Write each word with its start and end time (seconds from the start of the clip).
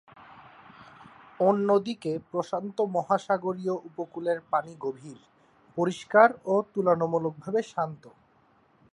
অন্যদিকে 1.39 2.11
প্রশান্ত 2.31 2.77
মহাসাগরীয় 2.95 3.75
উপকূলের 3.89 4.37
পানি 4.51 4.73
গভীর, 4.79 5.19
পরিষ্কার 5.77 6.29
ও 6.45 6.53
তুলনামূলকভাবে 6.73 7.61
শান্ত। 7.71 8.03